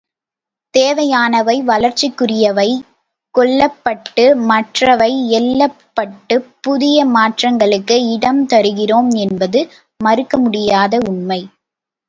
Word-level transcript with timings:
தேவையானவை, 0.73 1.55
வளர்ச்சிக்குரியவை 1.63 2.67
கொள்ளப்பட்டு 3.35 4.23
மற்றலை 4.47 5.09
எள்ளப்பட்டுப் 5.31 6.49
புதிய 6.61 7.05
மாற்றங்களுக்கு 7.15 7.97
இடம் 8.13 8.45
தருகிறோம் 8.45 9.11
என்பது 9.25 9.61
மறுக்க 9.99 10.37
முடியாத 10.37 10.97
உண்மை. 11.09 11.41